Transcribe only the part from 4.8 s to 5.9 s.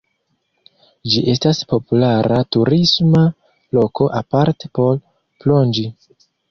por plonĝi.